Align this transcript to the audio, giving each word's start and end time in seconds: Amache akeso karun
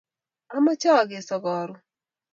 Amache 0.55 0.89
akeso 1.01 1.35
karun 1.43 1.71